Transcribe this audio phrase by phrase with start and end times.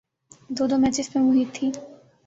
[0.55, 1.71] دو دو میچز پہ محیط تھیں۔